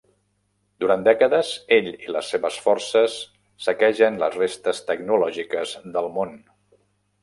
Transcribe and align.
Durant 0.83 1.03
dècades 1.07 1.51
ell 1.77 1.91
i 2.07 2.15
les 2.17 2.33
seves 2.35 2.59
forces 2.65 3.21
saquegen 3.69 4.21
les 4.27 4.43
restes 4.43 4.85
tecnològiques 4.93 5.81
del 5.97 6.15
món. 6.21 6.39